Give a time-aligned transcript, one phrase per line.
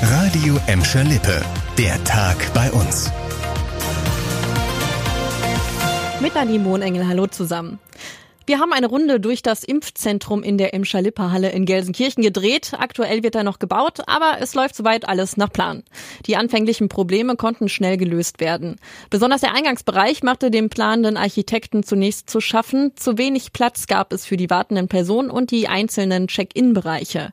[0.00, 1.44] Radio Emscher Lippe.
[1.76, 3.10] Der Tag bei uns.
[6.20, 7.80] Mit Nadine Mohnengel, hallo zusammen.
[8.46, 12.74] Wir haben eine Runde durch das Impfzentrum in der Emscher Lippe Halle in Gelsenkirchen gedreht.
[12.78, 15.82] Aktuell wird da noch gebaut, aber es läuft soweit alles nach Plan.
[16.26, 18.76] Die anfänglichen Probleme konnten schnell gelöst werden.
[19.10, 22.92] Besonders der Eingangsbereich machte dem planenden Architekten zunächst zu schaffen.
[22.94, 27.32] Zu wenig Platz gab es für die wartenden Personen und die einzelnen Check-in-Bereiche.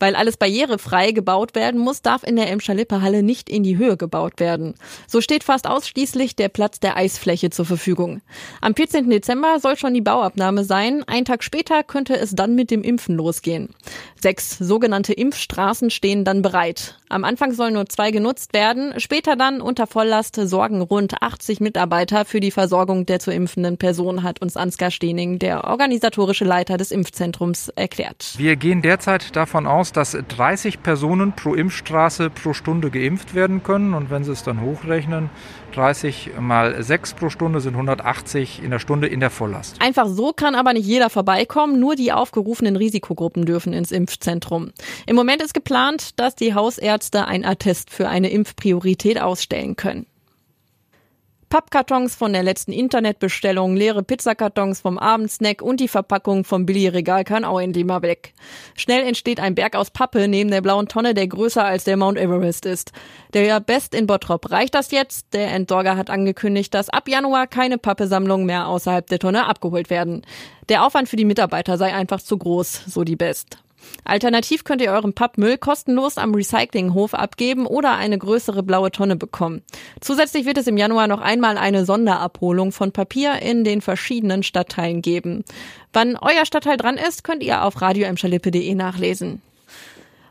[0.00, 3.76] Weil alles barrierefrei gebaut werden muss, darf in der Emscher Lippe Halle nicht in die
[3.76, 4.74] Höhe gebaut werden.
[5.06, 8.22] So steht fast ausschließlich der Platz der Eisfläche zur Verfügung.
[8.60, 9.08] Am 14.
[9.08, 11.04] Dezember soll schon die Bauabnahme sein.
[11.06, 13.68] Ein Tag später könnte es dann mit dem Impfen losgehen.
[14.20, 16.96] Sechs sogenannte Impfstraßen stehen dann bereit.
[17.10, 18.94] Am Anfang sollen nur zwei genutzt werden.
[18.98, 24.22] Später dann unter Volllast sorgen rund 80 Mitarbeiter für die Versorgung der zu impfenden Person,
[24.22, 28.34] hat uns Ansgar Stening, der organisatorische Leiter des Impfzentrums, erklärt.
[28.36, 33.94] Wir gehen derzeit davon aus, dass 30 Personen pro Impfstraße pro Stunde geimpft werden können.
[33.94, 35.30] Und wenn Sie es dann hochrechnen,
[35.72, 39.80] 30 mal 6 pro Stunde sind 180 in der Stunde in der Volllast.
[39.80, 41.78] Einfach so kann aber nicht jeder vorbeikommen.
[41.78, 44.72] Nur die aufgerufenen Risikogruppen dürfen ins Impfzentrum.
[45.06, 50.06] Im Moment ist geplant, dass die Hausärzte ein Attest für eine Impfpriorität ausstellen können.
[51.50, 57.44] Pappkartons von der letzten Internetbestellung, leere Pizzakartons vom Abendsnack und die Verpackung vom Billigregal kann
[57.44, 58.34] auch endlich mal weg.
[58.76, 62.18] Schnell entsteht ein Berg aus Pappe neben der blauen Tonne, der größer als der Mount
[62.18, 62.92] Everest ist.
[63.34, 65.26] Der Best in Bottrop reicht das jetzt?
[65.32, 70.22] Der Entsorger hat angekündigt, dass ab Januar keine Pappesammlungen mehr außerhalb der Tonne abgeholt werden.
[70.68, 73.58] Der Aufwand für die Mitarbeiter sei einfach zu groß, so die Best.
[74.04, 79.62] Alternativ könnt ihr euren Pappmüll kostenlos am Recyclinghof abgeben oder eine größere blaue Tonne bekommen.
[80.00, 85.02] Zusätzlich wird es im Januar noch einmal eine Sonderabholung von Papier in den verschiedenen Stadtteilen
[85.02, 85.44] geben.
[85.92, 89.42] Wann euer Stadtteil dran ist, könnt ihr auf radioemschalippe.de nachlesen.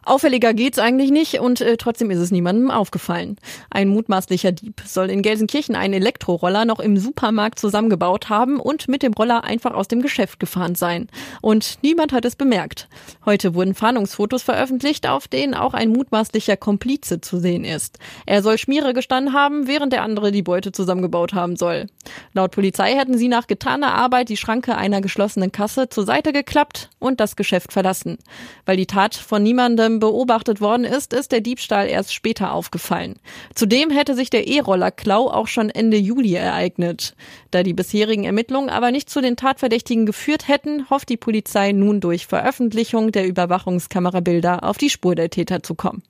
[0.09, 3.37] Auffälliger geht's eigentlich nicht und äh, trotzdem ist es niemandem aufgefallen.
[3.69, 9.03] Ein mutmaßlicher Dieb soll in Gelsenkirchen einen Elektroroller noch im Supermarkt zusammengebaut haben und mit
[9.03, 11.09] dem Roller einfach aus dem Geschäft gefahren sein.
[11.41, 12.87] Und niemand hat es bemerkt.
[13.23, 17.99] Heute wurden Fahndungsfotos veröffentlicht, auf denen auch ein mutmaßlicher Komplize zu sehen ist.
[18.25, 21.85] Er soll Schmiere gestanden haben, während der andere die Beute zusammengebaut haben soll.
[22.33, 26.89] Laut Polizei hätten sie nach getaner Arbeit die Schranke einer geschlossenen Kasse zur Seite geklappt
[26.97, 28.17] und das Geschäft verlassen.
[28.65, 33.19] Weil die Tat von niemandem beobachtet worden ist, ist der Diebstahl erst später aufgefallen.
[33.53, 37.15] Zudem hätte sich der E-Roller-Klau auch schon Ende Juli ereignet.
[37.51, 41.99] Da die bisherigen Ermittlungen aber nicht zu den Tatverdächtigen geführt hätten, hofft die Polizei nun
[41.99, 46.03] durch Veröffentlichung der Überwachungskamerabilder auf die Spur der Täter zu kommen.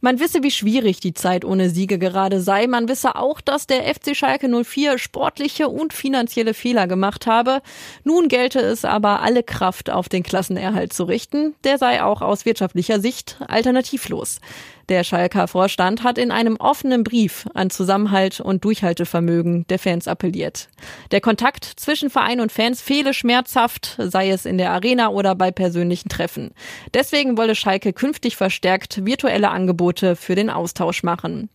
[0.00, 2.66] Man wisse, wie schwierig die Zeit ohne Siege gerade sei.
[2.66, 7.62] Man wisse auch, dass der FC Schalke 04 sportliche und finanzielle Fehler gemacht habe.
[8.04, 11.54] Nun gelte es aber, alle Kraft auf den Klassenerhalt zu richten.
[11.64, 14.40] Der sei auch aus wirtschaftlicher Sicht alternativlos.
[14.88, 20.70] Der Schalker Vorstand hat in einem offenen Brief an Zusammenhalt und Durchhaltevermögen der Fans appelliert.
[21.10, 25.50] Der Kontakt zwischen Verein und Fans fehle schmerzhaft, sei es in der Arena oder bei
[25.50, 26.52] persönlichen Treffen.
[26.94, 31.50] Deswegen wolle Schalke künftig verstärkt virtuelle Angebote für den Austausch machen.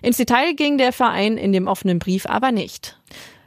[0.00, 2.98] Ins Detail ging der Verein in dem offenen Brief aber nicht.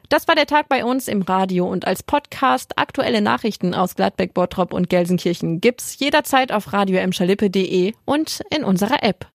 [0.09, 2.77] Das war der Tag bei uns im Radio und als Podcast.
[2.77, 7.01] Aktuelle Nachrichten aus Gladbeck, Bottrop und Gelsenkirchen gibt's jederzeit auf radio
[8.05, 9.25] und in unserer App.